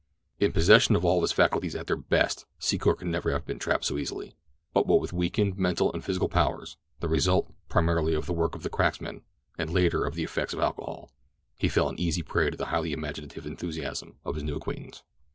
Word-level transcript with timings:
In 0.39 0.51
possession 0.51 0.95
of 0.95 1.05
all 1.05 1.21
his 1.21 1.31
faculties 1.31 1.75
at 1.75 1.85
their 1.85 1.95
best, 1.95 2.47
Secor 2.59 2.97
could 2.97 3.07
never 3.07 3.29
have 3.29 3.45
been 3.45 3.59
trapped 3.59 3.85
so 3.85 3.99
easily; 3.99 4.33
but 4.73 4.87
what 4.87 4.99
with 4.99 5.13
weakened 5.13 5.59
mental 5.59 5.93
and 5.93 6.03
physical 6.03 6.27
powers—the 6.27 7.07
result, 7.07 7.53
primarily, 7.69 8.15
of 8.15 8.25
the 8.25 8.33
work 8.33 8.55
of 8.55 8.63
the 8.63 8.69
cracksmen, 8.71 9.21
and 9.59 9.69
later 9.69 10.03
of 10.05 10.15
the 10.15 10.23
effects 10.23 10.55
of 10.55 10.59
alcohol, 10.59 11.11
he 11.55 11.69
fell 11.69 11.87
an 11.87 11.99
easy 11.99 12.23
prey 12.23 12.49
to 12.49 12.57
the 12.57 12.65
highly 12.73 12.93
imaginative 12.93 13.45
enthusiasm 13.45 14.15
of 14.25 14.33
his 14.33 14.43
new 14.43 14.55
acquaintance. 14.55 15.03